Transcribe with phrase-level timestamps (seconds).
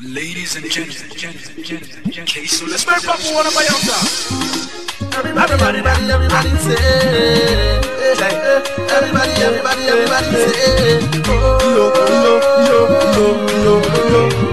[0.00, 3.66] Ladies and gentlemen, gentlemen, gentlemen, okay, so let's present up one of my
[5.18, 6.76] Everybody, everybody, everybody say,
[8.94, 12.14] everybody, everybody, everybody say, oh, lo, oh,
[12.70, 13.34] lo,
[13.64, 14.48] lo, lo, lo.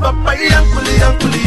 [0.00, 1.39] Mama yankuli, yankuli,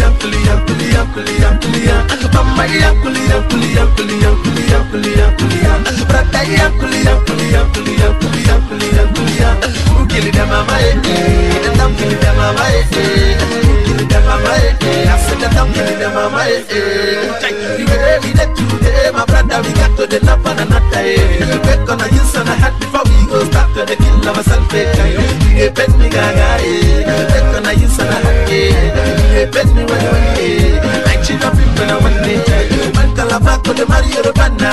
[16.64, 18.31] The way we
[18.80, 20.20] today, my brother, we got to the.
[20.23, 22.00] Back on
[22.55, 24.20] hat before we go start to the kill.
[24.23, 24.38] Back
[27.58, 27.66] on
[28.52, 29.23] eh.
[29.34, 31.05] We get me when you eh.
[31.10, 31.26] Like
[32.38, 32.94] eh.
[32.94, 33.86] Man calabac with the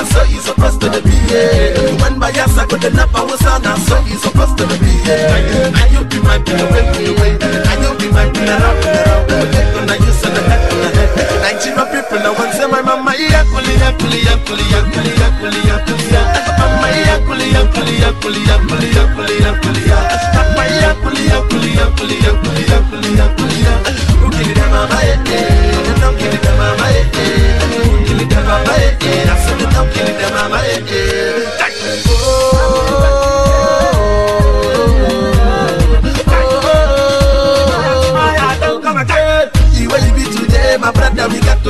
[0.05, 1.97] so he's supposed to be, eh.
[1.97, 6.05] One Bayasa with the Napa Wasana, so he's supposed to you be pillow, and you
[6.05, 6.69] be my pillow,
[7.73, 7.80] on
[9.87, 11.41] the use on the hat, on the head.
[11.41, 16.09] Like she don't people now one say my mama, yakuli, yakuli, yakuli, yakuli, yakuli, yakuli,
[16.11, 16.51] yakuli.
[16.59, 20.19] Mama, yakuli, yakuli, yakuli, yakuli, yakuli, yakuli, yakuli.
[20.35, 23.91] Mama, yakuli, yakuli, yakuli, yakuli, yakuli, yakuli, yakuli.
[24.21, 25.41] Who kill them, mama, eh, eh.
[25.85, 27.59] They don't kill them, mama, eh, eh.
[27.81, 29.31] Who kill them, mama, eh, eh.
[29.31, 31.40] I said they don't kill them, mama, eh, eh.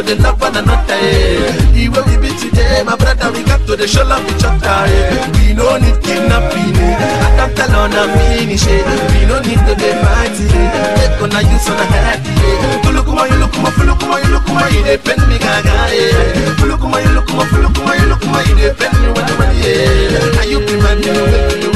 [0.01, 0.93] To the love one another.
[0.93, 1.51] eh.
[1.73, 4.89] The way we be today, my brother, we got to the show love each other.
[4.89, 5.29] eh.
[5.37, 6.73] We no need kidnapping.
[6.77, 7.25] eh.
[7.25, 8.65] I don't tell on a finish.
[8.67, 8.81] eh.
[9.13, 10.49] We no need to be fighting.
[10.49, 10.95] eh.
[10.97, 12.21] Take on a use on a head.
[12.25, 12.81] eh.
[12.85, 15.75] You look kuma, you look kuma, look kuma, you look kuma, you depend me gaga.
[15.93, 16.57] eh.
[16.59, 19.25] You look kuma, you look you look kuma, you look kuma, you depend me when
[19.37, 20.39] want yeah.
[20.41, 21.69] And you be my pillow, pillow,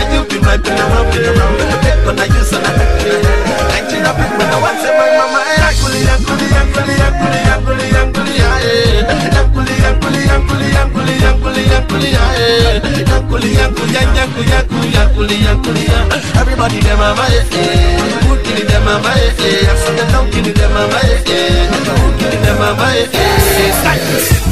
[0.00, 1.56] and you be my pillow, around, pillow, around.
[1.84, 3.04] Take on a use on a head.
[3.04, 3.68] eh.
[3.68, 5.45] Like you know, people, I want to my mama.
[16.38, 18.00] Everybody them mama, eh, eh.
[18.26, 19.70] Who kill them mama, eh, eh.
[19.70, 21.66] I said don't kill them mama, eh, eh.
[21.70, 24.45] Who kill them mama, eh, eh.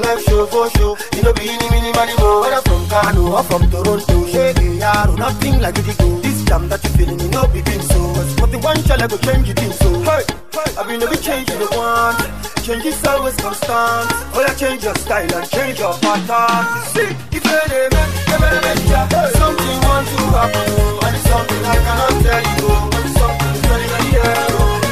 [0.00, 0.96] The life show for show.
[1.16, 2.40] You know, be any mini money more.
[2.42, 6.20] Whether from Kano or from Toronto, shake it, yaro, nothing like it go.
[6.20, 8.14] This jam that you feeling, you know, be begin so.
[8.38, 9.88] But the one shall I go change it in so.
[10.02, 10.24] Hey,
[10.78, 12.18] I mean, every change you want.
[12.62, 14.06] Change is always constant.
[14.34, 16.84] Oh, yeah, change your style and change your pattern.
[16.92, 18.76] See, if you're the man, you're the man.
[19.40, 23.16] Something want to happen, oh, and it's something I cannot tell you, oh, but it's
[23.16, 24.36] something that's very, very air.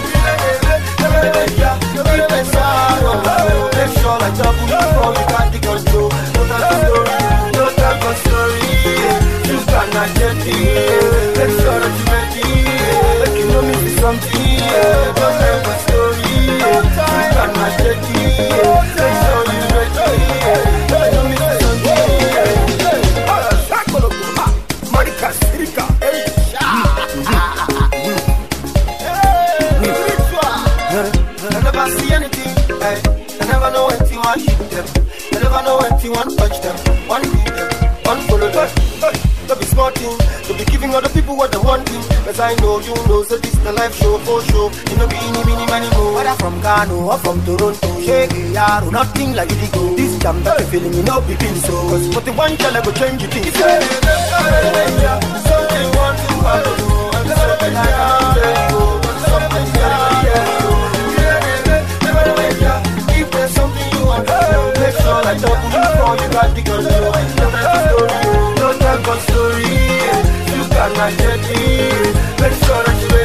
[0.07, 1.77] If you're the man, you're the man, yeah.
[2.07, 3.71] Keep it sour, oh.
[3.77, 4.66] Make sure like double
[10.07, 10.23] You know
[13.03, 13.27] me something.
[13.37, 14.37] You know me something.
[31.49, 32.53] I never see anything.
[32.81, 34.87] I never know when to hit them.
[35.33, 36.86] I never know to one touch them.
[39.47, 40.19] Don't be smart thing.
[40.49, 41.95] Don't be giving other people what they want to.
[42.27, 44.71] Cause I know you know, so this is the life show for show.
[44.91, 46.15] You know, be any, mini, money, more.
[46.15, 48.01] Whether from Ghana or from Toronto.
[48.03, 49.95] Shake it, yaro, nothing like it go.
[49.95, 51.73] This jam that you feeling, you know, be feeling so.
[51.87, 53.23] Cause what the one shall I go change.
[53.23, 53.47] If you're
[55.47, 58.83] something want to follow, and something I can't let go.
[59.31, 60.27] Something that I
[63.15, 66.29] if there's something you want to do, make sure I talk to you before you
[66.35, 67.36] got the control.
[69.21, 69.65] Story.
[70.55, 72.41] You cannot get it.
[72.41, 73.16] Make sure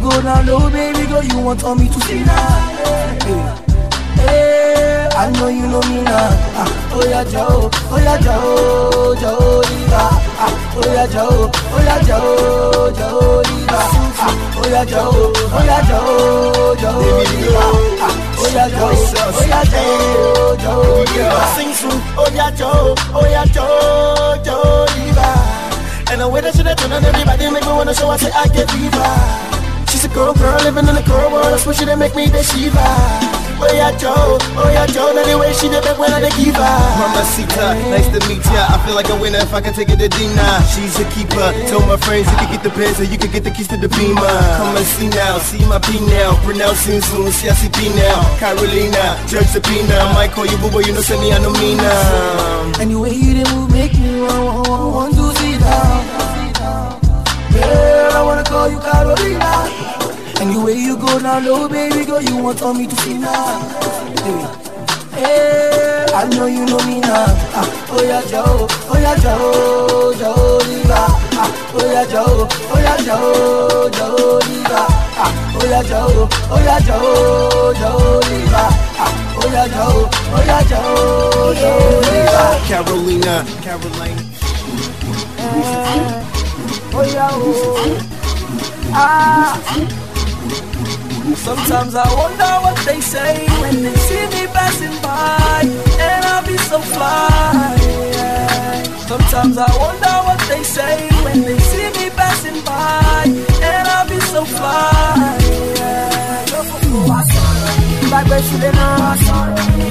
[0.00, 2.58] go down low, baby girl, you want on me to see now.
[3.24, 3.66] Hey.
[4.20, 6.28] Hey, I know you know me now.
[6.60, 10.02] Ah, oh yeah, Joe, oh yeah, Joe, Joe, Diva.
[10.36, 13.80] Ah, oh yeah, Joe, oh yeah, Joe, Joe, Diva.
[14.20, 17.64] Ah, oh yeah, Joe, oh yeah, Joe, Joe, Diva.
[18.04, 21.40] Ah, oh yeah, Joe, oh yeah, Joe, Joe, Diva.
[21.56, 25.28] Sing soon, oh yeah, Joe, oh yeah, Joe, Joe, Diva.
[26.12, 28.66] And the way that she done everybody make me wanna show I say I get
[28.68, 29.59] diva.
[30.00, 31.52] She's a girl, girl living in the girl world.
[31.52, 32.80] That's what she done make me the Shiva.
[33.60, 35.12] Oh yeah, Joe, oh yeah, Joe.
[35.12, 36.76] Now the way she did back when I the give her.
[36.96, 38.64] Mamacita, nice to meet ya.
[38.72, 40.64] I feel like a winner if I can take it to Dina.
[40.72, 41.52] She's a keeper.
[41.68, 43.76] Told my friends you can get the pants or you can get the keys to
[43.76, 44.40] the beamer.
[44.56, 46.32] Come and see now, see my P now.
[46.48, 48.24] Pronouncing soon, see I see P now.
[48.40, 50.00] Carolina, Judge Sabina.
[50.00, 51.92] I might call you boo, but you know, send me, I know Mina.
[52.80, 56.20] Anyway, you the move make me want, want, want, to down.
[57.52, 57.99] Girl, I wanna
[58.50, 59.70] call you Carolina.
[60.40, 63.60] Anyway, you go down low, baby girl, you want me to see now.
[64.24, 64.44] Hey.
[65.20, 67.26] Hey, I know you know me now.
[67.54, 71.00] Ah, oh yeah, Joe, oh yeah, Joe, Joe Diva.
[71.38, 74.82] Ah, oh yeah, Joe, oh yeah, Joe, Joe Diva.
[75.20, 78.64] Ah, oh yeah, Joe, oh yeah, Joe, Joe Diva.
[78.96, 82.44] Ah, oh yeah, Joe, oh yeah, Joe, Joe Diva.
[82.66, 84.22] Carolina, Carolina.
[86.92, 88.19] Oh yeah, oh.
[88.92, 89.58] Ah.
[91.36, 95.62] Sometimes I wonder what they say when they see me passing by,
[95.98, 97.76] and I'll be so fly.
[99.06, 103.24] Sometimes I wonder what they say when they see me passing by,
[103.62, 105.38] and I'll be so fly.
[105.76, 106.89] yeah.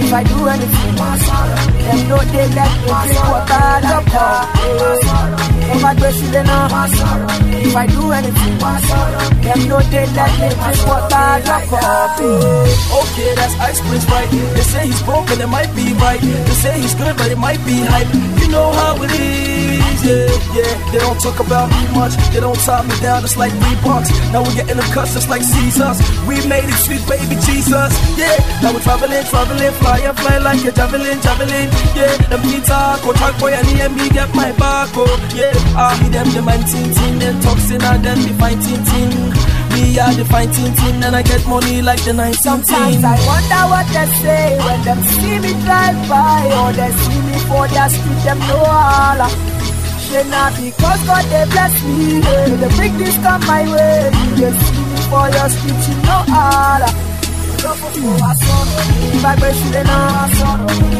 [0.09, 4.05] If I do anything, them know they let me drink water, love
[5.69, 6.73] If I break through the north,
[7.63, 12.41] If I do anything, them no they let me drink water, drop coffee.
[12.99, 14.29] Okay, that's Ice Prince, right?
[14.29, 16.19] They say he's broken, it might be right.
[16.19, 18.11] They say he's good, but it might be hype.
[18.41, 20.27] You know how it is, yeah,
[20.57, 20.91] yeah.
[20.91, 24.09] They don't talk about me much, they don't tie me down, it's like Reeboks.
[24.33, 26.01] Now we're getting them cuts just like Caesars.
[26.27, 28.33] We made it sweet, baby Jesus, yeah.
[28.61, 32.17] Now we're traveling, traveling, flying, flying like a javelin, javelin, yeah.
[32.29, 35.05] Them guitar, go talk boy, and he and me get my back, oh,
[35.35, 35.53] yeah.
[35.77, 39.13] I hear them, the man ting ting, them toxin, and them the fine ting ting.
[39.69, 43.63] Me are the fine ting and I get money like the night Sometimes I wonder
[43.69, 47.87] what they say when them see me drive by or they see me for their
[47.87, 49.29] street, them know all.
[50.09, 54.09] Say not because God they bless me, eh, they bring this come my way.
[54.41, 57.08] See me for your street, you know all.
[57.61, 60.29] If I break you, then I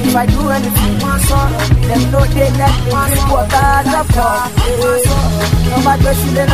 [0.03, 4.51] If I do anything, them know they let me drink water, drop top.
[4.59, 6.53] If I break you, then I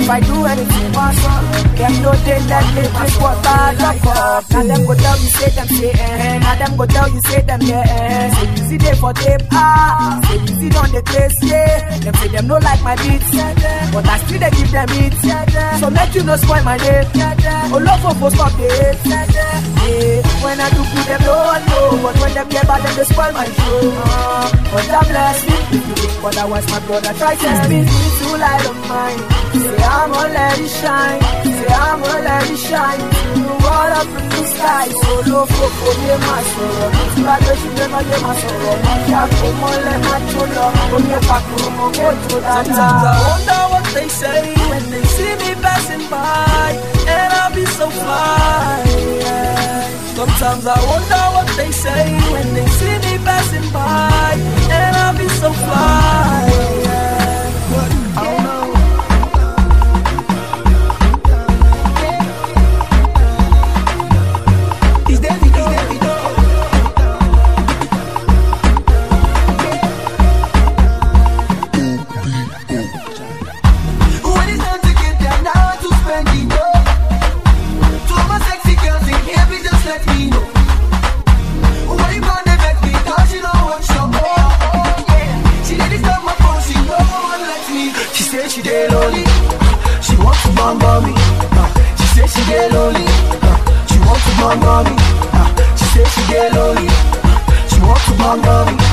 [0.00, 4.50] If I do anything, them know they let me drink water, drop top.
[4.50, 6.38] Now them go tell you, say them, say eh.
[6.38, 8.30] Now them go tell you, say them, yeah, eh.
[8.34, 10.20] Say easy day for tape, ah.
[10.26, 11.98] Say easy on the place, yeah.
[12.00, 13.30] Them say them no like my beats,
[13.92, 15.14] but I still they give them it.
[15.80, 17.06] So make you no spoil my day.
[17.72, 22.02] Oh, love for post up yeah, when I do good, them don't know.
[22.02, 23.80] But when them get bad, them they spoil my show.
[23.94, 28.78] Uh, but I'm blessed if I was my brother try to spin to light of
[28.88, 29.20] mine.
[29.50, 31.20] Say I'm gonna let it shine.
[31.42, 33.00] Say I'm gonna let it shine.
[33.36, 36.90] You roll up in the sky, so low for for me, my sorrow.
[37.26, 38.76] But the shit never get my sorrow.
[39.10, 40.74] Yeah, come on, let my oh, love.
[40.90, 42.66] Go get back to my go to that.
[42.66, 46.70] Sometimes I wonder what they say when they see me passing by,
[47.14, 48.82] and I'll be so fly.
[50.14, 54.34] Sometimes I wonder what they say when they see me passing by,
[54.70, 56.49] and I'll be so fly.
[90.70, 91.12] Ah, ah, to bum bum me.
[91.58, 93.06] Uh, She said she get lonely.
[93.90, 94.96] She wants to bum bum me.
[95.76, 96.88] She said she get lonely.
[97.70, 98.84] She wants to bum bum me.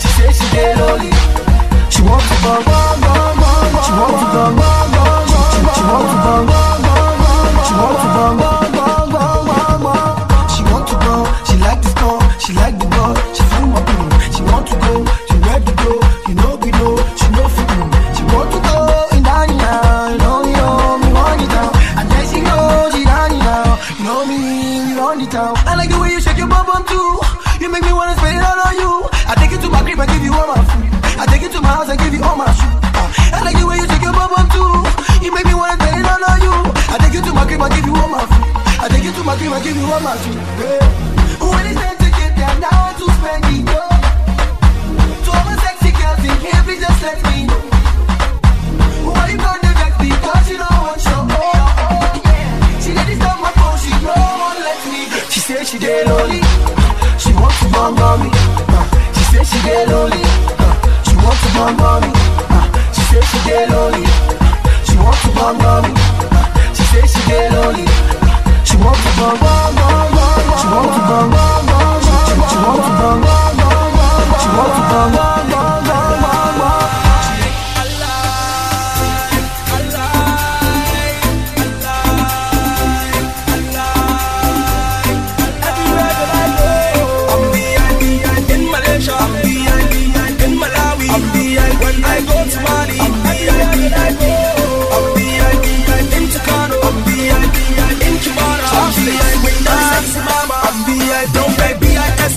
[0.00, 1.12] She said she get lonely.
[1.90, 3.84] She wants to bum bum bum bum.
[3.84, 4.71] She wants to bum
[39.42, 40.36] it crib and give you all my shoes.
[40.60, 40.82] Yeah.
[41.42, 43.64] When it's time to get down, now to spend it.
[43.68, 43.88] Oh.
[45.24, 47.60] To all my sexy girls in here, please just let me know.
[49.10, 50.10] Why you gonna vex me?
[50.22, 52.80] 'Cause you don't want your oh, oh, yeah.
[52.82, 54.14] She let this on my phone, she no
[54.46, 55.00] one let me.
[55.32, 56.40] She said she get lonely.
[57.18, 58.30] She wants to bum bum me.
[58.76, 60.22] Uh, She said she get lonely.
[60.22, 60.74] Uh,
[61.06, 62.10] She wants to bum bum me.
[62.56, 64.06] Uh, She said she get lonely.
[64.86, 65.92] She wants to bum bum me.
[66.38, 66.46] Uh,
[66.76, 67.86] She said she get lonely.
[69.14, 71.32] She wants to bum.
[72.48, 73.22] She wants to bum.
[74.40, 75.31] She wants to bum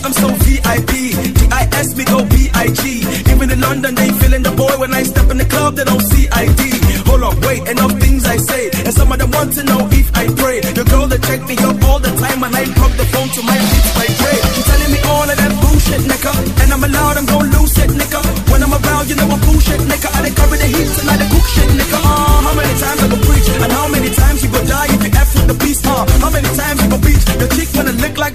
[0.05, 1.17] I'm so VIP.
[1.17, 2.83] DIS me go BIG.
[3.25, 5.75] Even in London they feeling the boy when I step in the club.
[5.75, 6.61] They don't see ID.
[7.09, 7.65] Hold up, wait.
[7.67, 10.61] Enough things I say, and some of them want to know if I pray.
[10.61, 13.41] The girl that check me up all the time when I plug the phone to
[13.49, 14.37] my beats like pray.
[14.53, 17.89] You telling me all of that bullshit, nigga, and I'm allowed, I'm gon' lose it,
[17.89, 18.21] nigga.
[18.53, 20.04] When I'm around, you know I'm bullshit, nigga.
[20.04, 20.04] I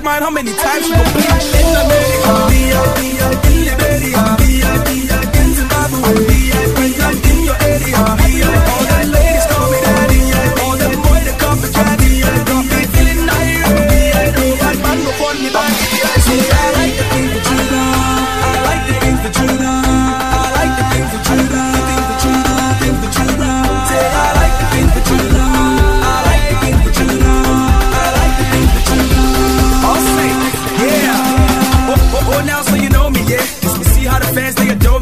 [0.02, 0.22] mine?
[0.22, 2.30] How many times you go bleach in America?
[3.50, 4.29] In Liberia,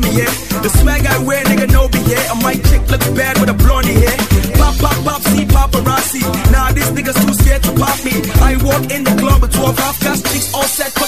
[0.09, 0.63] BF.
[0.63, 3.93] The swag I wear, nigga, no it A mic chick look bad with a blondie
[3.93, 4.17] hair.
[4.57, 6.23] Pop, pop, pop, see paparazzi.
[6.53, 8.15] Nah, this nigga's too scared to pop me.
[8.41, 11.08] I walk in the club at 12 half past chicks all set for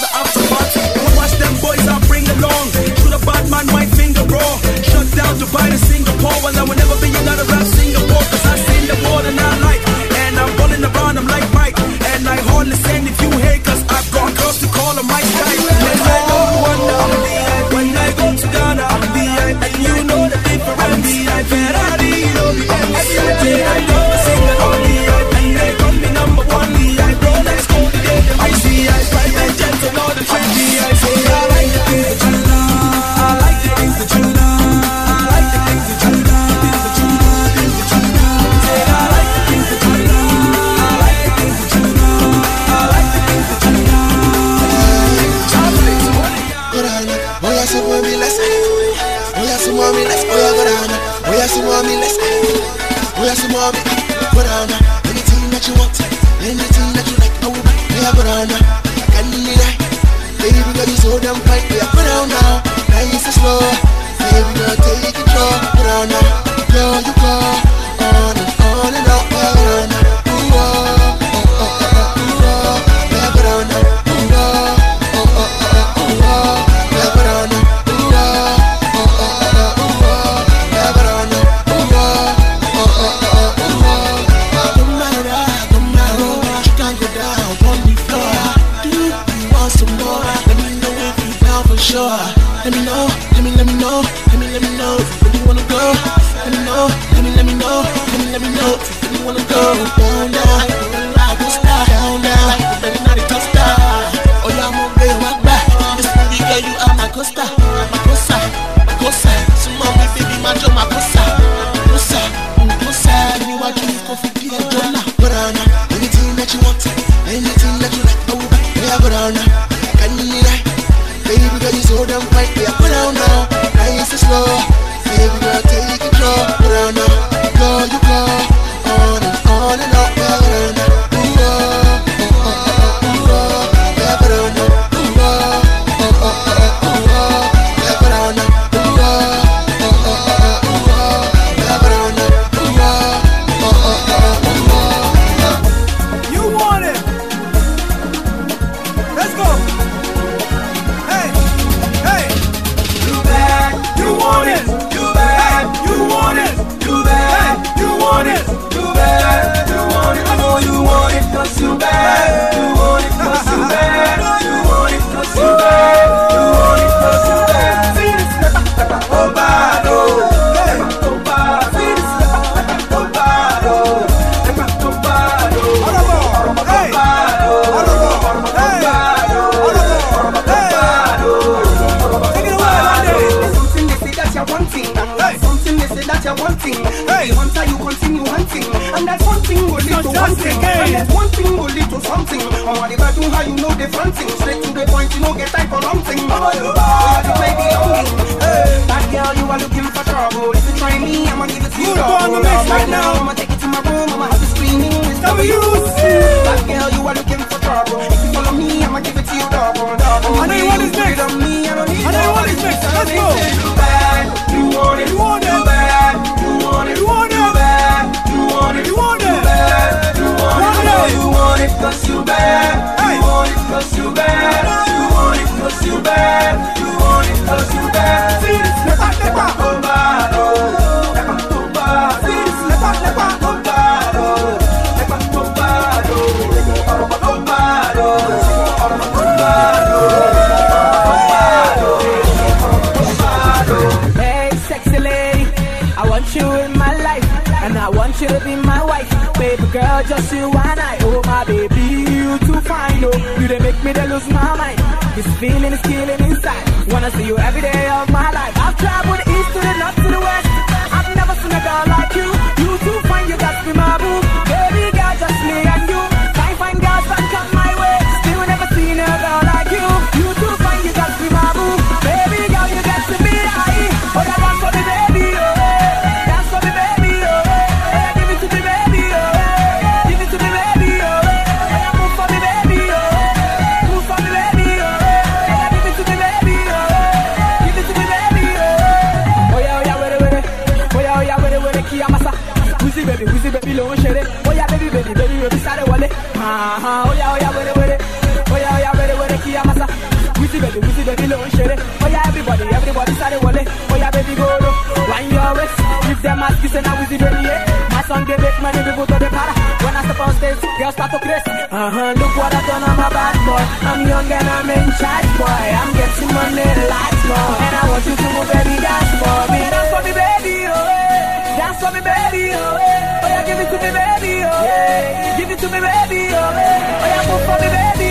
[306.60, 307.88] This and now is the baby, yeah.
[307.90, 309.52] My song, they make money, people to the para.
[309.80, 311.50] When I step on stage, girls start to crazy.
[311.72, 313.64] Uh-huh, look what I done, I'm a bad boy.
[313.88, 315.64] I'm young and I'm in charge, boy.
[315.80, 317.54] I'm getting money, lots more.
[317.64, 319.60] And I want you to move, baby, dance for me.
[319.72, 321.56] Dance for me, baby, oh, yeah.
[321.58, 323.24] Dance for me, baby, oh, yeah.
[323.24, 325.38] Oh, yeah, give it to me, baby, oh, yeah.
[325.40, 327.00] Give it to me, baby, oh, yeah.
[327.00, 328.09] Oh, yeah, move for me, baby,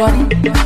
[0.00, 0.59] body.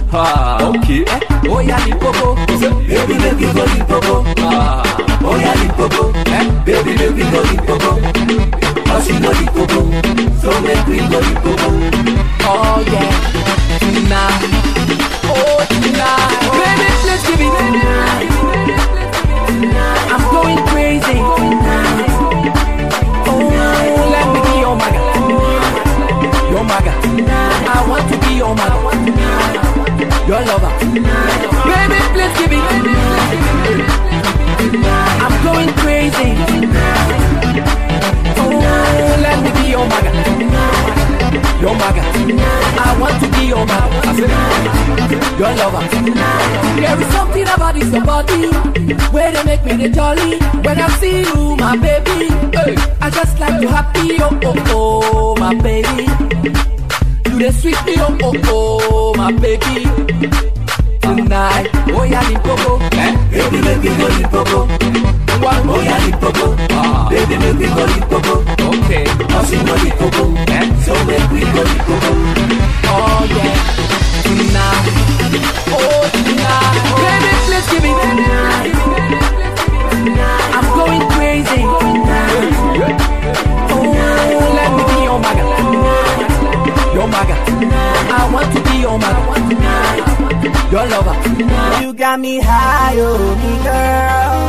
[92.14, 94.42] Got me high, oh me girl.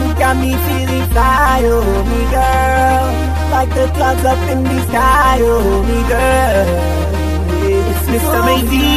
[0.00, 3.04] You got me feeling fly, oh me girl.
[3.52, 6.66] Like the clouds up in the sky, oh me girl.
[7.68, 8.40] It's Mr.
[8.48, 8.88] Maybe.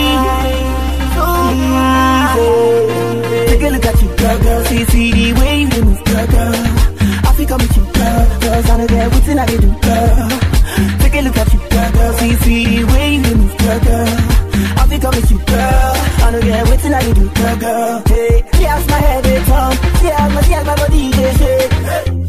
[1.16, 2.48] So easy.
[3.52, 4.64] Take a look at you, girl, girl.
[4.66, 6.56] See, see the way you move, girl, girl.
[7.28, 8.24] I think I'm with you, girl.
[8.40, 10.30] Girls out of there, what's in I do, girl.
[11.04, 12.14] Take a look at you, girl, girl.
[12.20, 14.16] See, see the way you move, girl, girl.
[14.80, 15.97] I think I'm with you, girl.
[16.28, 18.04] I know get waiting I do, girl, girl.
[18.08, 19.72] Hey, she has my head, they turn.
[20.04, 21.72] She has my, she has my body, they shake.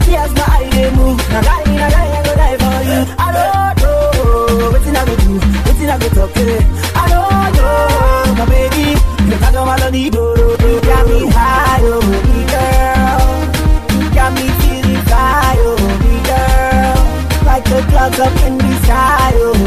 [0.07, 1.19] She has my eye, they move.
[1.35, 3.01] Now, guy, now, guy, I go die for you.
[3.19, 5.33] I don't know, waiting I go do,
[5.67, 6.63] waiting I go talk, hey.
[6.95, 8.87] I don't know, my baby.
[9.27, 10.69] You got no melody, do, do, do.
[10.69, 13.27] You got me high, oh, oh me girl.
[13.99, 16.99] You got me feeling fly, oh, oh, me girl.
[17.51, 19.58] Like the clouds up in the sky, oh,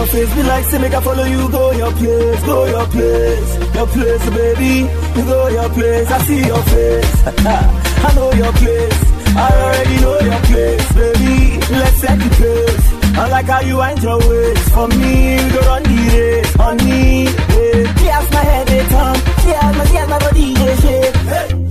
[0.00, 3.50] your face, be like, say, make I follow you, go your place, go your place,
[3.76, 4.74] your place, baby.
[5.16, 7.12] You go your place, I see your face.
[8.06, 8.98] I know your place,
[9.36, 11.36] I already know your place, baby.
[11.80, 12.86] Let's set the pace.
[13.20, 14.70] I like how you wind your waist.
[14.72, 17.24] For me, we go run the race, on me.
[17.24, 18.20] Yeah.
[18.30, 19.16] She my head, they turn.
[19.44, 21.16] She my, she my body, they shake.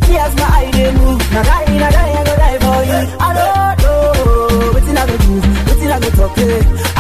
[0.06, 1.22] She has my eye, they move.
[1.34, 3.02] Now die, now die, I go die for you.
[3.26, 5.34] I don't know, waiting I go do,
[5.66, 6.99] waiting I go talk.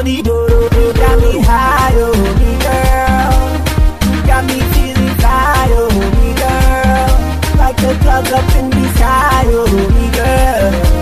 [0.00, 0.92] Got no melody, do, do, do.
[0.94, 4.26] Got me high, oh, me girl.
[4.26, 7.58] Got me feeling fly, oh, me girl.
[7.58, 10.99] Like the clouds up in the sky, oh, me girl.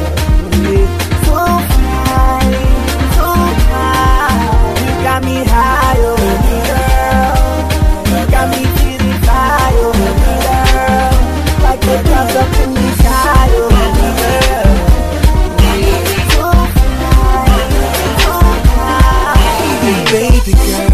[20.11, 20.88] Baby girl,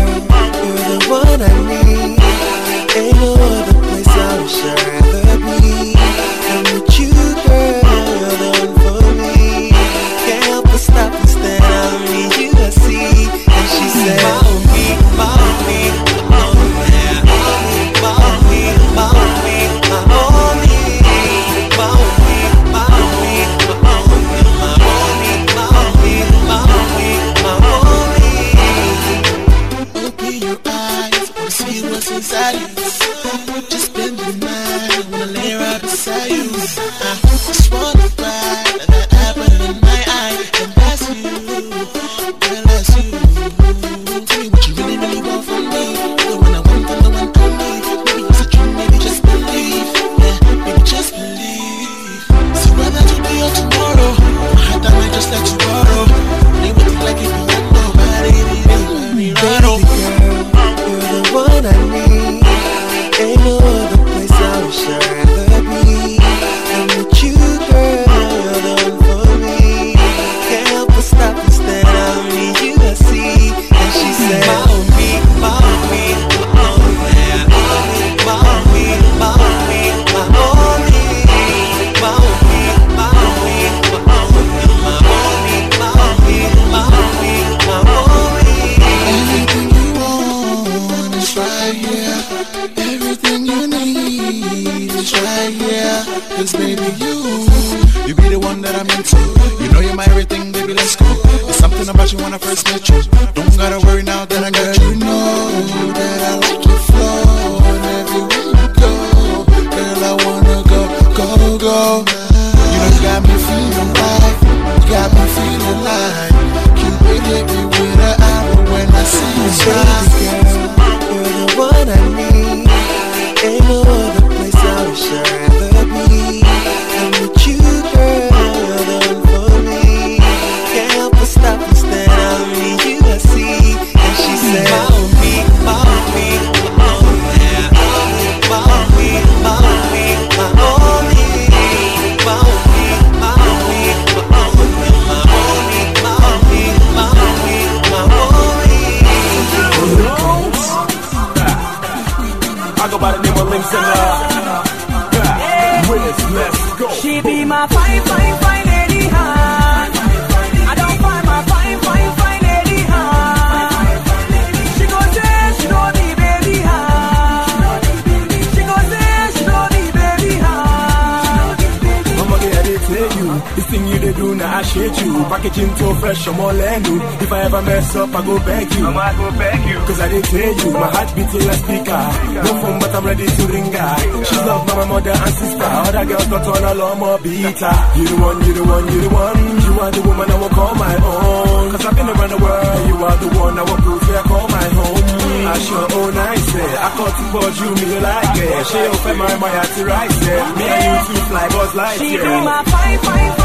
[175.44, 176.96] Packaging too fresh, I'm all in you.
[177.20, 178.86] If I ever mess up, I go beg you.
[178.88, 179.78] I'ma go beg you.
[179.84, 182.02] Cause I did tell you, my heart beating like speaker.
[182.48, 184.24] No phone, but I'm ready to ring her.
[184.24, 185.68] She's loved by my mother and sister.
[185.84, 187.74] Other girls got on a lot more beater.
[187.92, 189.38] You the one, you the one, you the one.
[189.68, 191.64] You are the woman I will call my own.
[191.76, 192.80] Cause I've been around the world.
[192.88, 195.04] You are the one I will prove I call my home.
[195.44, 196.64] I sure own I say.
[196.64, 198.64] Eh, I caught to board you, me like it.
[198.64, 200.40] She open my my heart to right there.
[200.40, 200.56] Eh.
[200.56, 203.43] Me and you two fly buzz like She be my fine, fine, fine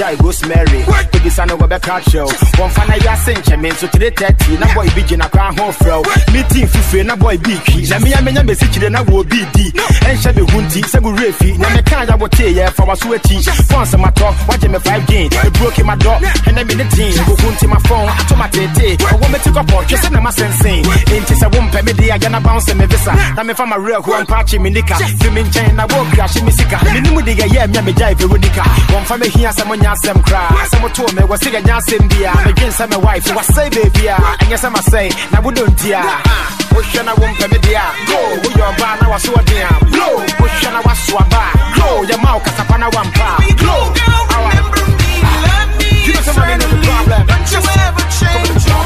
[0.00, 0.89] guy Rosemary.
[1.40, 2.26] Baby son over back out show.
[2.60, 6.02] One fan I sent me so today 30 na boy big na kwa ho fro.
[6.32, 7.64] Meeting fufe na boy big.
[7.88, 9.72] Na me amenya message na wo BD.
[10.04, 11.56] En sha be hunti se go refi.
[11.58, 13.36] Na me kan ya wo tell ya for waso ati.
[13.72, 15.30] Once my talk, watch me five gain.
[15.32, 17.16] It broke in my door and I me the team.
[17.24, 19.00] Go hunti my phone, ato my tete.
[19.00, 20.82] I want me to go port, just na my sensei.
[21.08, 23.12] Enti se wo mpe me dia ya na bounce me visa.
[23.36, 24.96] Na me fa my real who am patch me nika.
[24.96, 26.76] Fi me nchen na wo crash me sika.
[26.84, 28.62] Me nimu de ya me me jai Veronica.
[28.92, 30.42] One fa me hia se mo nya asem kra.
[30.68, 32.32] Se to me ga nya asem bia.
[32.46, 34.16] Me gin se me wife wa say baby a.
[34.42, 36.02] Anya se ma say na wo don't dia.
[36.72, 37.82] Wo hwe na wo mpe me dia.
[38.06, 39.68] Go, wo yo ba na wa so dia.
[39.90, 41.52] Blow, wo hwe na wa so ba.
[41.76, 43.28] Go, ya ma o kasapa na wa mpa.
[43.56, 43.82] Blow.
[44.34, 44.64] Alright.
[46.06, 47.26] You know somebody know the problem.
[47.26, 48.82] Don't you ever change your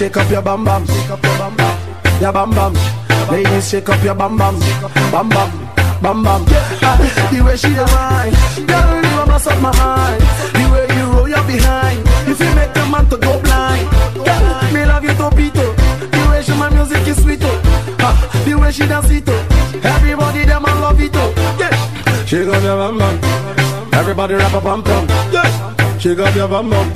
[0.00, 0.86] shake up your bam bam.
[0.86, 1.76] Shake your bam bam.
[2.22, 2.72] Your bam bam.
[3.30, 4.58] Ladies, shake up your bam bam.
[5.12, 5.50] Bam bam.
[6.00, 6.42] Bam bam.
[6.46, 8.32] The way she whine,
[8.66, 10.22] girl, you a mess up my mind.
[10.56, 13.90] The way you roll your behind, if you make a man to go blind.
[14.14, 18.42] Girl, me love you to beat The way she my music is sweet oh.
[18.46, 19.80] The way she dance it oh.
[19.84, 21.56] Everybody them I love it oh.
[21.60, 22.24] Yeah.
[22.24, 23.92] Shake up your bam bam.
[23.92, 25.06] Everybody rap a bam bam.
[25.30, 25.98] Yeah.
[25.98, 26.90] Shake up your bam bam.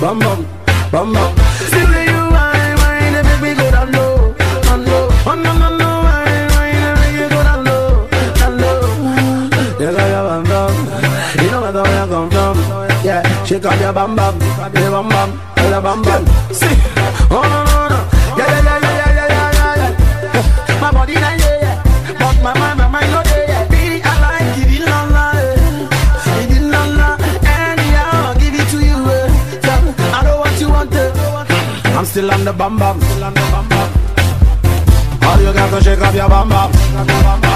[0.00, 0.46] Bam bam.
[0.90, 1.36] Bam bam.
[1.68, 2.05] See
[13.46, 16.26] She call you bam bam, you bam bam, you bam bam.
[16.52, 16.66] See,
[17.30, 17.98] oh no no no,
[18.38, 19.90] yeah yeah yeah yeah yeah yeah yeah
[20.34, 20.80] yeah.
[20.80, 21.76] My body na yeah yeah,
[22.18, 23.68] but my mind my mind no yeah yeah.
[23.70, 25.24] Baby, I like it in la la,
[26.42, 27.08] it in la la,
[27.46, 28.98] and yeah, I'll give it to you.
[28.98, 30.92] I don't want you want.
[31.96, 32.98] I'm still on the bam bam.
[35.22, 37.55] All you got to shake up your bam bam.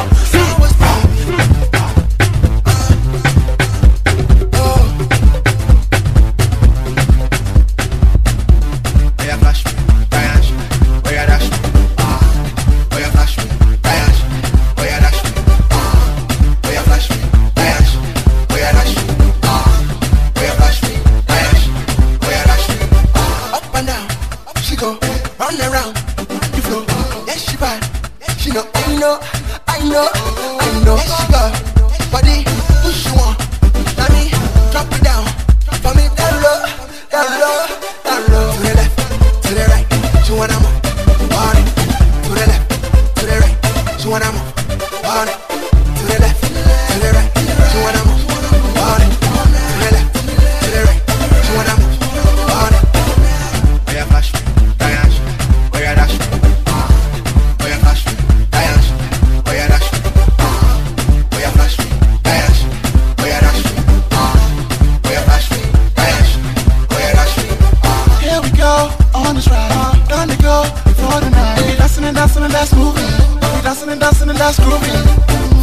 [74.50, 75.06] eyes grooving,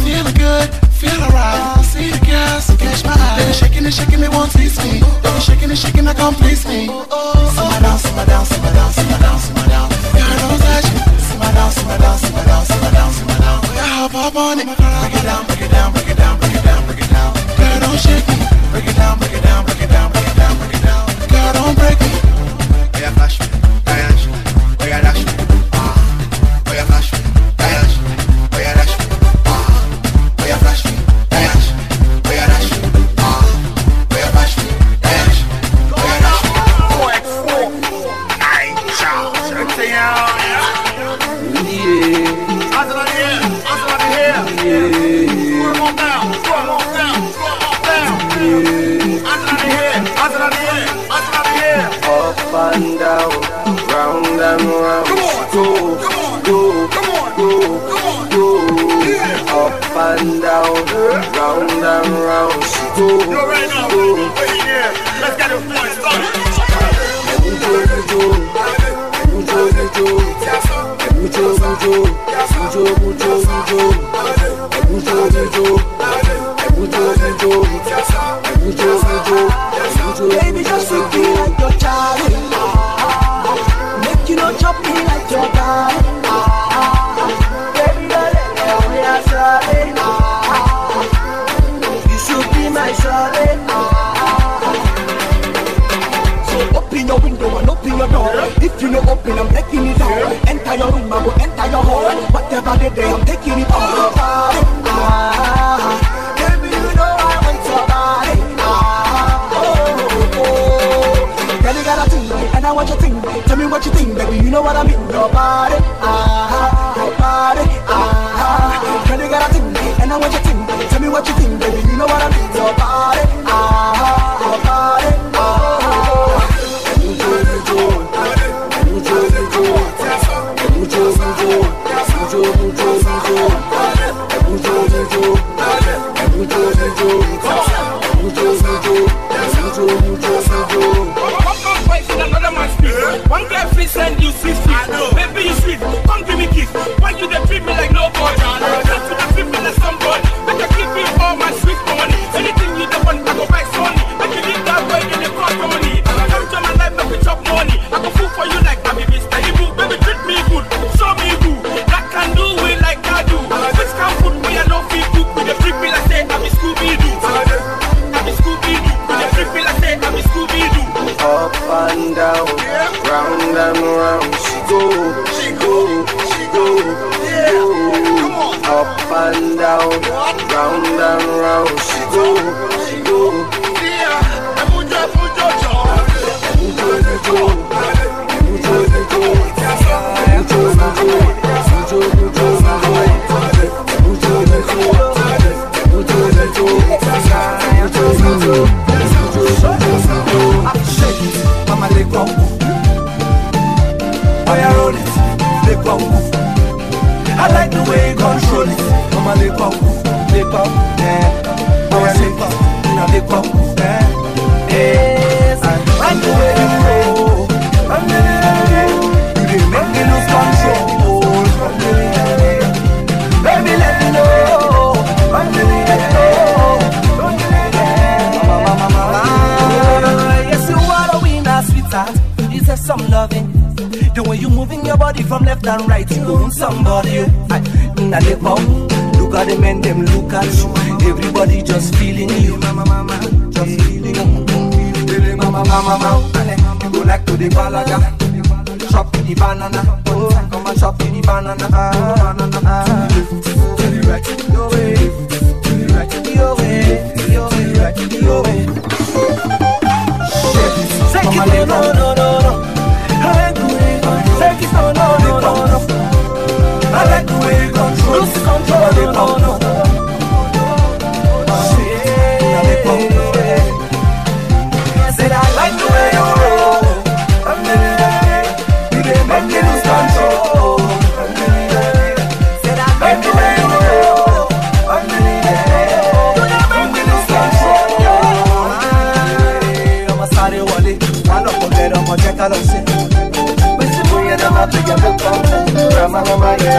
[0.04, 1.84] feeling good, feeling alright.
[1.84, 3.38] See the girls, catch my eye.
[3.38, 5.00] They be shaking and shaking, they won't tease me.
[5.22, 6.88] They be shaking and shaking, that completes me.
[6.88, 7.37] Oh, oh.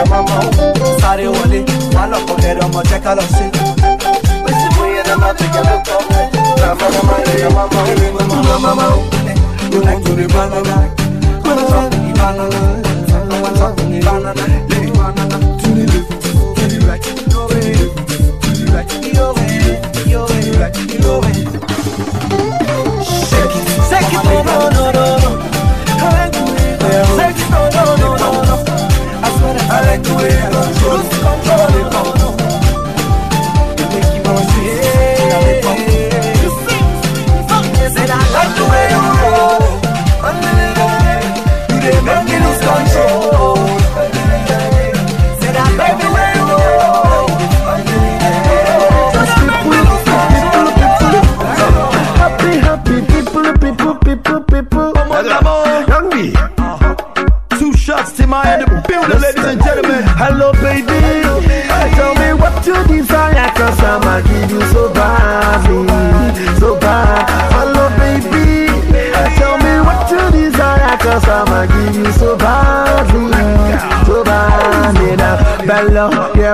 [0.00, 0.36] yẹ mama
[0.84, 1.00] o.
[1.00, 1.58] sáré wọlé
[1.94, 3.44] wọn lọ kọ bẹrẹ ọmọ jẹ ká lọ sí.
[4.44, 5.98] pèsè fún yẹn náà má tó yẹ mí kọ́
[6.62, 8.34] rama mama yẹ mama o.
[8.34, 8.98] mama mama o.
[9.72, 10.76] you like to dey banana.
[11.44, 11.80] Banana.
[12.18, 12.58] Banana.
[14.04, 14.69] Banana.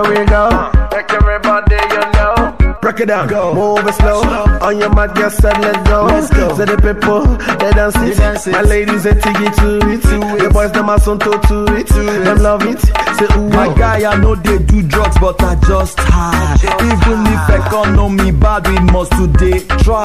[0.09, 0.71] We go.
[0.93, 2.57] Make everybody you know.
[2.81, 3.53] Break it down, go.
[3.55, 4.21] Move it slow.
[4.63, 6.05] On your mat, just said let's go.
[6.07, 6.55] Let's go.
[6.57, 7.27] So the people,
[7.59, 8.17] they dance it.
[8.17, 8.53] dance it.
[8.53, 10.03] My ladies, they take it to it.
[10.03, 11.89] The boys, them are son to to it.
[11.89, 12.79] Them love it.
[12.81, 13.75] Say, ooh, My oh.
[13.75, 16.55] guy, I know they do drugs, but I just high.
[16.79, 20.05] Even if economy bad, we must today try.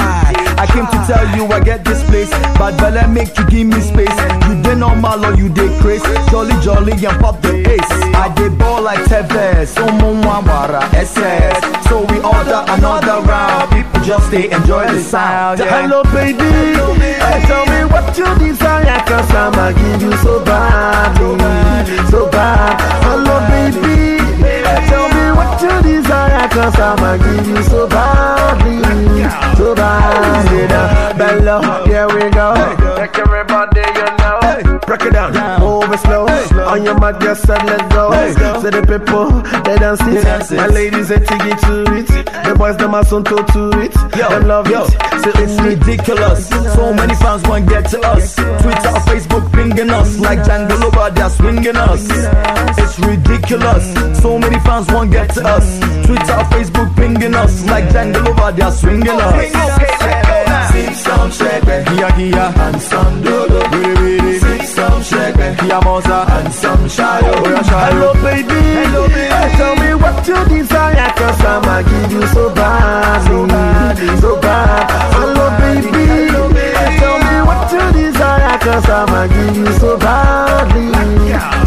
[0.57, 3.79] I came to tell you I get this place, but Bella make you give me
[3.81, 4.17] space.
[4.47, 7.91] You dey normal or you dey craze, jolly jolly and pop the ace.
[8.15, 11.87] I ball like Tevez, someone wara SS.
[11.87, 13.71] So we order another round.
[13.71, 15.59] People just stay enjoy the sound.
[15.59, 15.81] yeah.
[15.81, 16.43] Hello, baby.
[16.43, 21.37] Hey, tell me what you desire, cause I'ma give you so badly,
[22.09, 22.79] so bad.
[23.05, 24.21] Hello, baby.
[24.41, 28.81] Hey, tell me what you desire, cause I'ma give you so badly,
[29.57, 30.67] so badly.
[30.67, 32.53] Now, Bella, here we go.
[32.97, 34.10] Make everybody you
[34.91, 36.67] Break it down, move oh, it slow.
[36.67, 38.11] On your mat, just said let's go.
[38.59, 39.31] So the people,
[39.63, 40.01] they dance
[40.51, 40.57] it.
[40.57, 42.07] My ladies, they take it to it.
[42.43, 43.93] The boys, them are son to to it.
[44.11, 44.91] Them love Yo, it.
[45.23, 46.49] Say, it's ridiculous.
[46.75, 48.35] So many fans won't get to us.
[48.35, 52.03] Twitter or Facebook pinging us like Django over they're swinging us.
[52.75, 53.95] It's ridiculous.
[54.21, 55.79] So many fans won't get to us.
[56.03, 59.51] Twitter or Facebook pinging us like Django over they're swinging us.
[60.73, 64.00] Sing some shake, Gia Gia and some dodo.
[64.81, 65.77] Wiri Wiri Sing some shake, Gia
[66.31, 67.33] and some shayo.
[67.61, 67.91] Shayo.
[67.91, 68.49] Hello, baby.
[68.49, 69.29] Hello, baby.
[69.57, 74.89] Tell me what you desire, cause I'ma give you so badly, so bad.
[75.13, 76.05] Hello, baby.
[76.57, 80.91] Hey, tell me what you desire, cause I'ma give you so badly,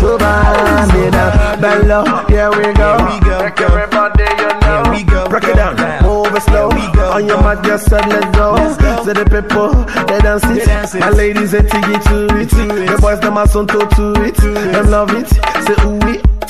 [0.00, 1.56] so badly now.
[1.60, 2.98] Bello, here we go.
[3.38, 4.90] Take everybody, you know.
[4.90, 5.28] we go.
[5.28, 6.70] Break it down, move it slow.
[7.14, 8.83] On your mat, just said let's go.
[9.04, 9.68] So the people,
[10.06, 10.98] they dance it.
[10.98, 12.48] My ladies, they take it to it.
[12.48, 14.34] The boys, them are to to it.
[14.36, 15.28] Them love it.
[15.28, 16.43] Say ooh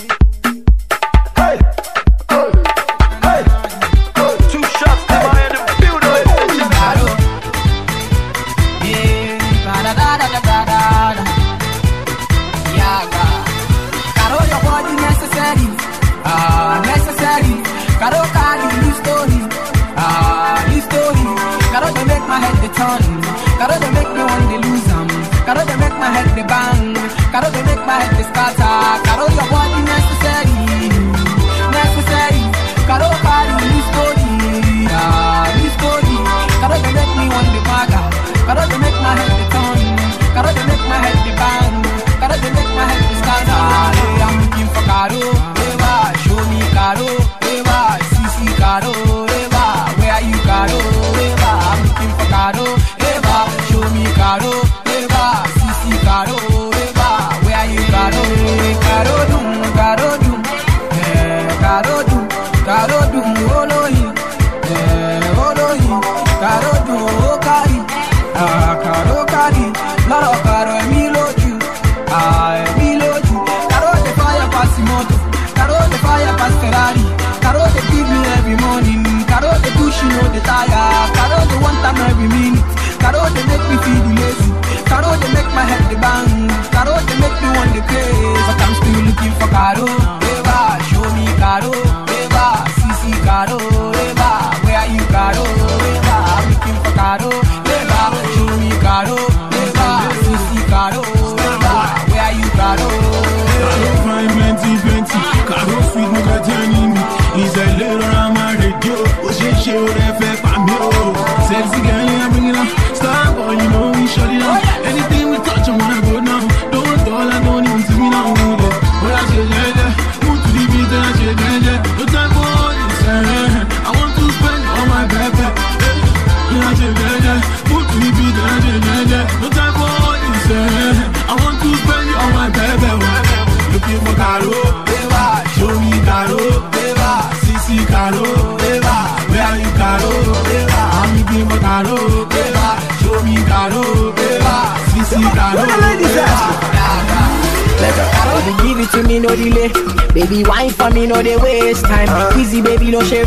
[149.14, 149.70] me, no delay.
[150.12, 152.08] Baby, wine for me, no they waste time.
[152.38, 153.26] Easy, baby, no share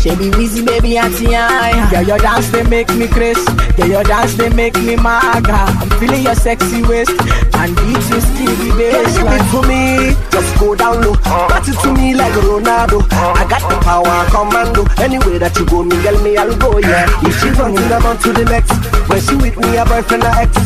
[0.00, 1.88] She be easy, baby, auntie, aye.
[1.92, 3.40] Yeah, your dance, they make me crazy.
[3.78, 5.70] Yeah, your dance, they make me maga.
[5.80, 7.10] I'm feeling your sexy waist.
[7.54, 9.16] And beat you skinny bass.
[9.16, 11.14] Give it to me, just go down low.
[11.14, 13.06] Pass it to me like Ronaldo.
[13.12, 14.84] I got the power, commando.
[15.02, 17.06] Anyway that you go, me girl, me I'll go, yeah.
[17.22, 18.72] If she running, I'm on to the next.
[19.08, 20.56] When she with me, a boyfriend or ex.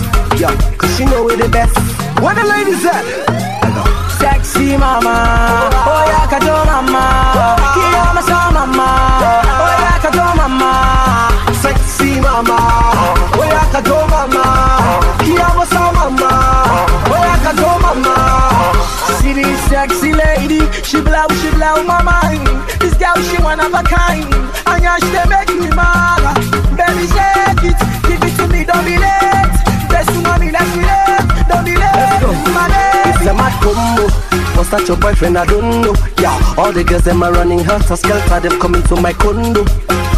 [0.41, 1.77] Yeah, cause she know we the best.
[2.21, 3.54] Where the ladies at?
[4.45, 7.05] Sexy mama, oh yeah, kajo mama.
[7.75, 8.89] Kiyama sa mama,
[9.81, 10.73] yeah, kajo mama.
[11.63, 12.59] Sexy mama,
[13.41, 14.45] yeah, kajo mama.
[15.25, 16.31] Kiyama sa mama,
[17.09, 18.17] yeah, kajo mama.
[19.19, 22.45] See this sexy lady, she blow, she blow my mind.
[22.81, 24.29] This girl, she one of a kind.
[24.69, 25.17] And yeah, she
[34.75, 35.39] That your boyfriend?
[35.39, 35.95] I don't know.
[36.19, 38.43] Yeah, all the girls them are running helter skelter.
[38.43, 39.63] Them coming to my condo.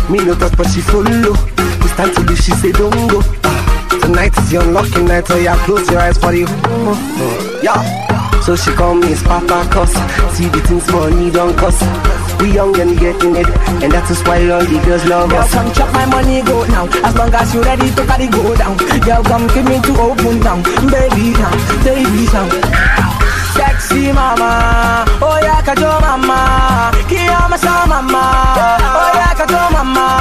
[0.08, 1.36] Me no touch, but she follow.
[1.84, 2.40] It's time to leave.
[2.40, 3.20] She say don't go.
[4.00, 6.48] Tonight is your unlucky night, so yeah, close your eyes for you.
[7.60, 7.84] Yeah.
[8.48, 9.92] So she call me papa cause
[10.32, 11.82] See the things money don't cost
[12.38, 13.48] We young and getting it
[13.82, 16.64] And that is why all the girls love Girl, us come chop my money, go
[16.68, 16.86] now.
[17.02, 18.76] As long as you ready to carry go down.
[19.02, 20.62] Girl, come give me to open down.
[20.62, 21.50] Baby, now,
[21.82, 23.05] baby, now.
[23.86, 26.90] Sexy oh, mama, oh kajo mama.
[27.06, 28.34] Kiyama sa mama,
[28.98, 30.15] oh yeah, kajo mama.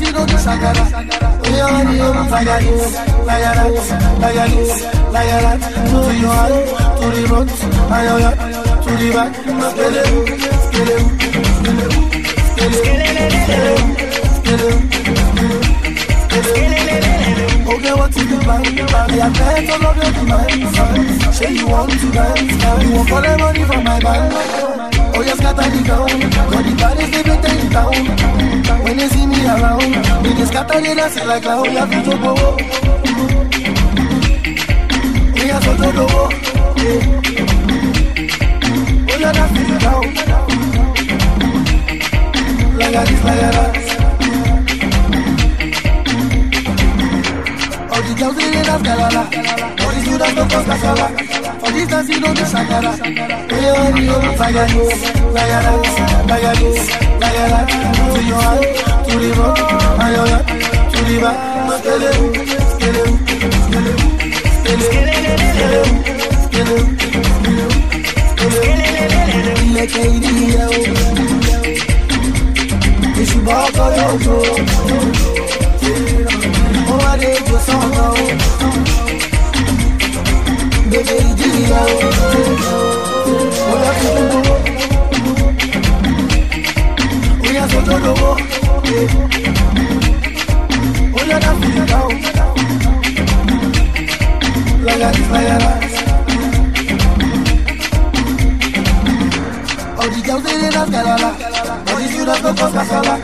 [0.00, 0.76] Like that.
[1.40, 1.50] To
[6.16, 6.56] your hand,
[6.98, 7.50] to the front,
[7.90, 8.40] and your hand,
[8.84, 9.30] to the back.
[9.70, 10.02] Skele,
[10.64, 10.96] skele,
[11.56, 11.86] skele,
[12.40, 13.24] skele, skele,
[13.56, 14.70] skele.
[17.70, 18.62] Okay, what you do, man?
[18.90, 21.36] I met all of your demands.
[21.36, 22.52] Say you want to dance,
[22.84, 24.32] you want for oh, the money from my band.
[25.14, 28.59] Oh, you scatter the ground, got the baddest they been taking down.
[28.84, 29.92] When they see me around,
[30.22, 32.34] they just scatter the dance like a whole lot of go.
[35.34, 36.06] We are so to go.
[36.10, 36.30] Oh,
[39.20, 40.08] you dance the ground.
[42.78, 43.74] Like a this, like a that.
[47.92, 49.22] All the girls they dance galala,
[49.80, 51.06] all the students don't cause casala.
[51.62, 52.92] All these dance you don't do shakara.
[53.50, 55.00] Hey, oh, you know, like a this,
[55.34, 57.68] like a that, like a this, like a that.
[58.14, 58.64] To your hand,
[59.08, 59.28] to the
[60.12, 60.46] your hand,
[60.92, 61.38] to the back.
[61.80, 62.30] Skele,
[87.86, 87.90] sí.
[87.90, 88.30] Ó sọ́tọ̀ lówó.
[91.18, 91.36] Ó yẹ
[91.90, 92.10] ká o.
[94.86, 95.72] Láyà ní láyàrá.
[100.02, 101.30] Ọ̀dì jẹun sí ilé náà kàlàlà.
[101.92, 103.14] Ọ̀dì ṣúdà tó kọ́ kàkàlà.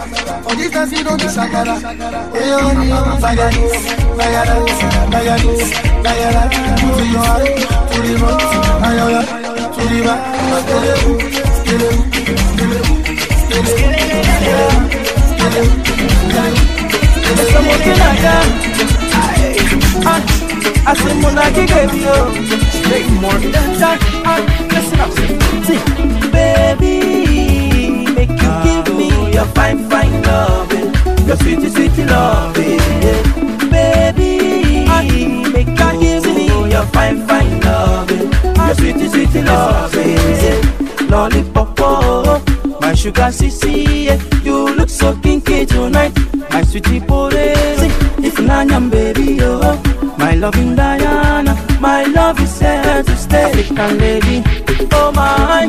[0.50, 1.74] Ọ̀dì sẹ́sì ló ní ṣàkàrà.
[2.34, 3.62] Ó yẹ ọ́ ní ọ̀run láyà ní.
[7.90, 8.42] To the front,
[8.86, 9.28] and your heart,
[9.74, 10.20] to the back.
[10.62, 12.55] Skele, skele, skele, skele, skele, skele.
[17.40, 18.34] Esa moquinaga,
[19.16, 19.56] ay,
[20.04, 20.20] ah,
[20.86, 21.24] hace baby
[25.64, 25.80] see,
[26.30, 26.94] baby,
[28.14, 30.92] make you give me your fine, fine loving,
[31.26, 32.80] your sweet, sweet loving,
[33.70, 34.84] baby,
[35.52, 38.74] make you give me your fine, fine loving, your
[39.44, 42.42] loving, lollipop, oh,
[42.86, 46.12] my sugar sissy, you look so kinky tonight.
[46.50, 47.88] My sweetie Porezi,
[48.24, 53.50] if Nanyam baby, oh, my loving Diana, my love is here to stay.
[53.50, 54.42] African lady,
[54.92, 55.66] oh my,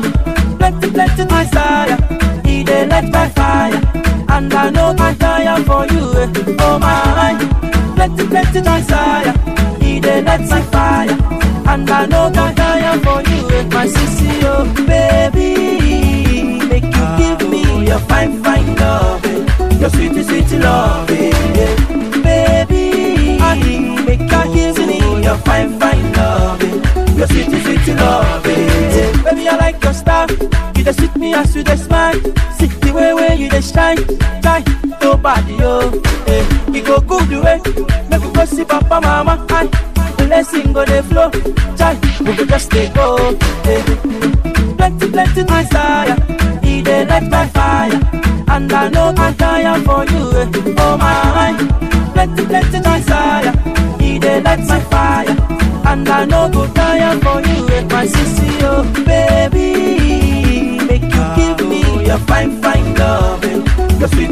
[0.59, 1.97] let the plenty, plenty desire,
[2.45, 3.81] he dey light my fire,
[4.29, 6.55] and I know I tire for you, eh.
[6.59, 7.33] oh my,
[7.97, 9.33] Let the plenty, plenty desire,
[9.81, 11.17] he dey light my fire,
[11.71, 13.63] and I know I tire for you, eh.
[13.73, 14.86] my sissy, oh
[18.17, 19.45] fine, fine loving
[19.79, 21.75] your sweet, sweet love, yeah.
[22.25, 23.37] baby.
[23.39, 26.61] I think make her give me your fine, fine love,
[27.15, 28.41] your sweet, sweet yeah.
[28.41, 29.47] baby.
[29.47, 30.29] I like your style,
[30.75, 32.13] you just sweet me as you just smile.
[32.57, 33.97] See the way where you just shine,
[34.41, 34.63] shine,
[34.99, 36.71] nobody, oh, eh.
[36.73, 37.61] You go good the way,
[38.09, 39.67] make we go see papa, mama, I.
[40.17, 41.29] Blessing go the flow,
[41.77, 41.93] chai,
[42.25, 43.15] we go just stay go,
[43.65, 43.83] eh.
[44.75, 46.46] Plenty, plenty desire, he
[46.97, 47.99] dey light my fire.
[48.49, 51.53] And I know I tire for you, oh my
[52.13, 53.51] Plenty, plenty desire,
[53.99, 55.35] he dey light my fire
[55.85, 62.05] And I know go tire for you, my sissy, oh baby Make you give me
[62.05, 63.65] your fine, fine loving.
[63.99, 64.31] Your sweet,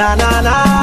[0.00, 0.79] na na na.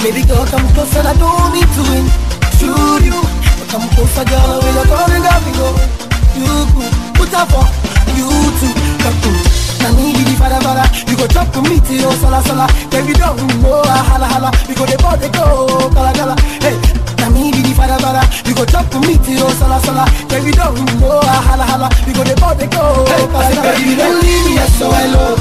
[0.00, 2.06] Baby girl, come closer, I don't need to win.
[2.56, 3.20] intrude you
[3.60, 5.68] But come closer, girl, when you're coming, got me go
[6.40, 7.68] You good, put up for
[8.16, 8.26] you
[8.58, 8.72] too
[9.04, 9.44] Come through,
[9.84, 13.06] now me the fada fada You go drop to me to your sala sala Then
[13.06, 16.34] we don't know, ah, hala hala We go the body go, kala kala
[16.64, 16.80] Hey,
[17.20, 20.44] now me the fara fara, You go drop to me to your sala sala Then
[20.48, 23.94] we don't know, ah, hala hala We go the body go, hey, kala kala Baby,
[24.00, 25.36] don't leave me, solo,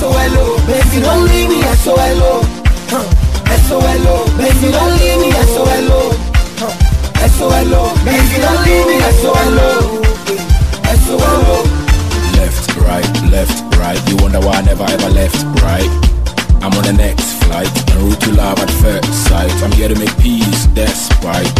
[0.00, 2.42] SOLO, baby, don't leave me, SOLO.
[2.88, 3.25] Huh.
[3.66, 6.14] S-O-L-O If you don't leave me, Solo,
[7.34, 10.06] solo, you don't leave me, S-O-L-O
[10.86, 11.58] S-O-L-O
[12.38, 13.98] Left, right, left, right.
[14.08, 15.90] You wonder why I never ever left, right.
[16.62, 19.50] I'm on the next flight En route to love at first sight.
[19.64, 21.50] I'm here to make peace, despite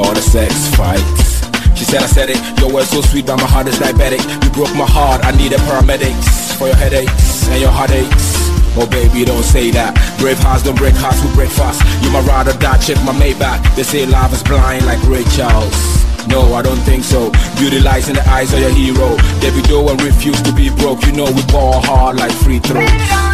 [0.00, 1.44] All the sex fights.
[1.76, 4.24] She said I said it, your words so sweet but my heart is diabetic.
[4.44, 8.33] You broke my heart, I need needed paramedics For your headaches and your heartaches.
[8.76, 9.94] Oh baby, don't say that.
[10.18, 11.80] Brave hearts don't break hearts We break fast.
[12.02, 13.62] You my ride or die, check my Maybach.
[13.76, 16.04] They say love is blind like Ray Charles.
[16.26, 17.30] No, I don't think so.
[17.58, 19.16] Beauty lies in the eyes of your hero.
[19.40, 21.04] Debbie be doing refuse to be broke.
[21.06, 23.33] You know we ball hard like free throws.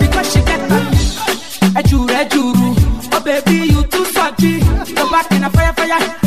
[0.00, 0.96] because she got get money.
[1.78, 2.68] Ejuru, ejuru,
[3.14, 4.60] oh baby, you too salty.
[4.94, 6.19] Go back in a fire, fire.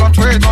[0.00, 0.49] concentré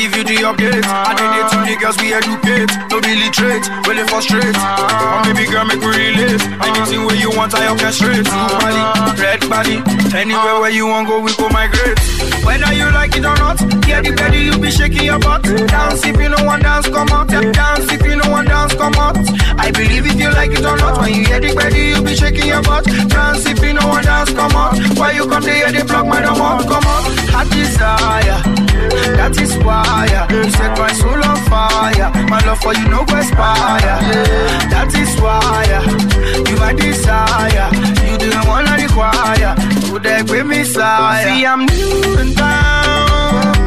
[0.00, 0.84] give you the update.
[0.88, 2.72] I did it to the girls we educate.
[2.88, 4.56] No illiterate, really frustrate.
[4.56, 6.40] Come baby girl, make we relate.
[6.64, 8.24] Anything where you want, I orchestrate.
[8.24, 8.80] Blue body,
[9.20, 9.76] red body.
[10.16, 12.00] Anywhere where you want go, we go migrate.
[12.48, 15.44] Whether you like it or not, yeah, the belly you be shaking your butt.
[15.44, 17.28] Dance if you know one dance, come out.
[17.28, 19.16] Dance if you know one dance, come out.
[19.60, 22.16] I believe if you like it or not, when you hear the belly you be
[22.16, 22.84] shaking your butt.
[22.84, 24.80] Dance if you know one dance, come out.
[24.96, 27.04] Why you come to hear the block, my out, come out.
[27.36, 28.40] Hot desire,
[29.18, 32.10] that is why you set my soul on fire.
[32.28, 33.98] My love for you no go expire.
[34.72, 35.64] That is why
[36.48, 37.68] you my desire.
[38.06, 39.54] You do the one I require.
[40.00, 41.24] There with me, sire.
[41.24, 43.60] See, I'm new in town.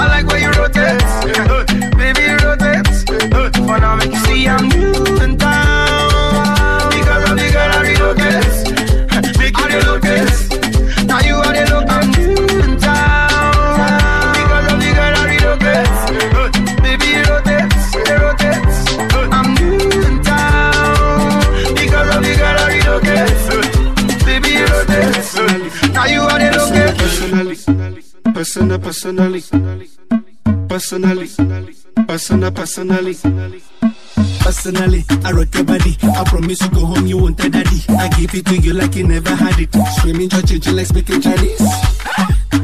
[0.00, 1.02] I like where you rotate,
[1.96, 2.86] baby rotate.
[3.66, 5.10] For now, make you see I'm new
[28.40, 29.30] personally, personal,
[30.66, 31.28] personally, personally,
[32.06, 33.14] personal, personally.
[34.40, 35.98] Personally, I rock your body.
[36.02, 37.84] I promise you go home, you won't tell daddy.
[37.90, 39.68] I give it to you like you never had it.
[39.98, 41.60] Screaming, church, like speaking Chinese.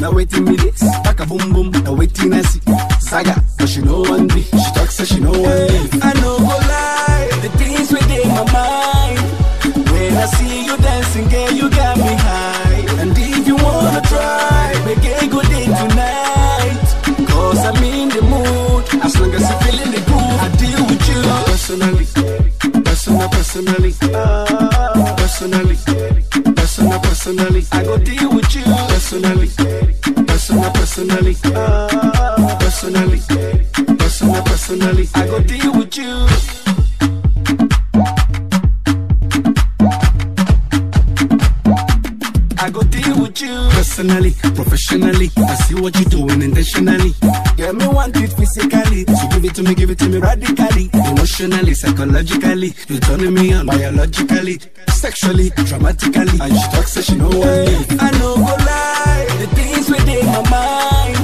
[0.00, 1.70] Now waiting me this, back a boom boom.
[1.84, 2.60] Now waiting I see
[3.00, 4.44] Saga, but she know one day.
[4.44, 5.88] She talks, so she know one day.
[6.00, 9.20] I know go lie, the things within my mind.
[9.92, 12.25] When I see you dancing, girl, you got me
[23.64, 23.92] personally,
[25.16, 25.76] personally,
[26.54, 27.64] personal, personally.
[27.72, 28.64] I go deal with you.
[28.64, 29.48] Personally,
[30.26, 31.34] personal, personally,
[32.60, 33.20] personally,
[33.96, 35.08] personal, personally.
[35.14, 36.26] I go deal with you.
[42.58, 43.68] I go deal with you.
[43.70, 47.14] Personally, professionally, I see what you're doing intentionally.
[47.56, 49.06] Girl, me want it physically.
[49.06, 52.74] So give it to me, give it to me radically, emotionally, psychologically.
[52.86, 56.38] You're turning me on biologically, sexually, dramatically.
[56.38, 60.42] And she talks, say she know what I know go lie, the things within my
[60.50, 61.16] mind.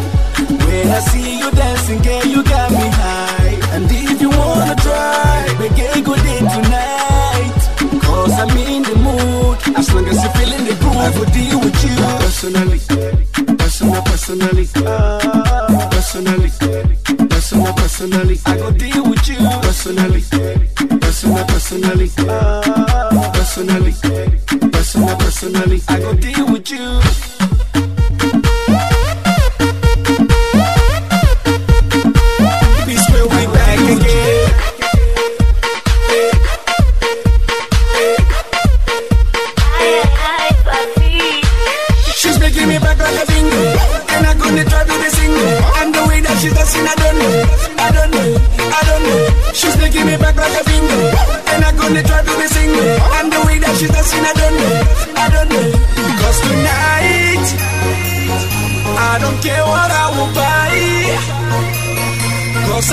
[0.65, 3.59] When I see you dancing, girl, you got me high.
[3.77, 7.63] And if you wanna try, make a good day tonight.
[8.01, 11.61] Cause I'm in the mood, as long as you're feeling the groove, I will deal
[11.61, 11.95] with you.
[12.25, 12.79] Personally,
[13.59, 15.12] personal, personally, personally, personal,
[18.03, 18.41] personally.
[18.47, 19.37] I go deal with you.
[19.63, 20.23] Personally,
[21.01, 23.33] personal, personally, personally, ah,
[24.73, 25.81] personal, personally.
[25.89, 27.32] I go deal with you.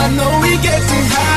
[0.01, 1.28] I know we getting high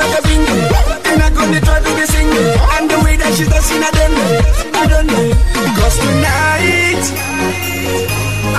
[0.00, 0.56] like a bingo,
[1.12, 2.48] and I'm gonna try to be single.
[2.76, 4.16] And the way that she's dancing, I don't
[4.80, 5.26] I don't know.
[5.76, 7.04] Cause tonight,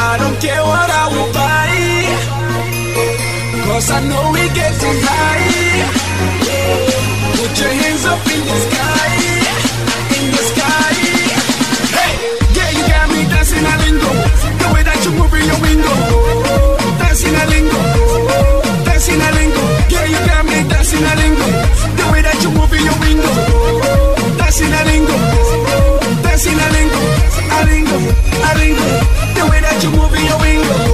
[0.09, 1.71] I don't care what I will buy.
[3.65, 5.81] Cause I know we getting high.
[7.37, 9.00] Put your hands up in the sky.
[28.49, 28.87] arriba.
[29.35, 30.90] The way that you move your window.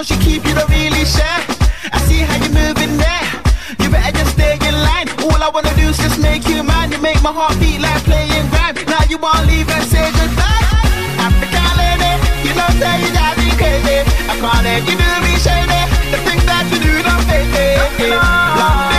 [0.00, 1.40] know she keep you the really share.
[1.92, 3.26] I see how you moving there.
[3.80, 5.08] You better just stay in line.
[5.24, 6.90] All I wanna do is just make you mine.
[6.92, 8.76] You make my heart beat like playing grand.
[8.86, 10.64] Now you wanna leave and say goodbye.
[11.26, 12.12] Africa lady,
[12.46, 13.98] you know that you got me crazy.
[14.30, 15.82] I can't let you do me shady.
[16.12, 18.89] The things that you do, don't fake it.